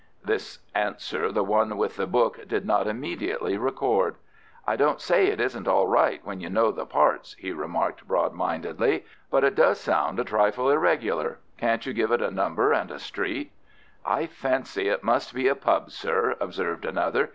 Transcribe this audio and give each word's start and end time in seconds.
This 0.25 0.57
answer 0.73 1.31
the 1.31 1.43
one 1.43 1.77
with 1.77 1.95
the 1.95 2.07
book 2.07 2.47
did 2.47 2.65
not 2.65 2.87
immediately 2.87 3.55
record. 3.55 4.15
"I 4.65 4.75
don't 4.75 4.99
say 4.99 5.27
it 5.27 5.39
isn't 5.39 5.67
all 5.67 5.85
right 5.85 6.25
when 6.25 6.41
you 6.41 6.49
know 6.49 6.71
the 6.71 6.87
parts," 6.87 7.35
he 7.37 7.51
remarked 7.51 8.07
broad 8.07 8.33
mindedly, 8.33 9.05
"but 9.29 9.43
it 9.43 9.53
does 9.53 9.79
sound 9.79 10.19
a 10.19 10.23
trifle 10.23 10.71
irregular. 10.71 11.37
Can't 11.59 11.85
you 11.85 11.93
give 11.93 12.11
it 12.11 12.19
a 12.23 12.31
number 12.31 12.73
and 12.73 12.89
a 12.89 12.97
street?" 12.97 13.51
"I 14.03 14.25
fancy 14.25 14.87
it 14.89 15.03
must 15.03 15.35
be 15.35 15.47
a 15.47 15.53
pub, 15.53 15.91
sir," 15.91 16.35
observed 16.39 16.83
another. 16.83 17.29